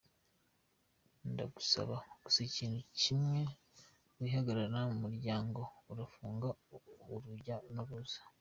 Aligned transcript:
Ndagusaba 1.31 1.95
gusa 2.23 2.39
ikintu 2.49 2.79
kimwe; 3.01 3.41
wihagarara 4.21 4.79
mu 4.89 4.95
muryango, 5.03 5.59
urafunga 5.91 6.47
urujya 7.13 7.55
n’uruza. 7.73 8.21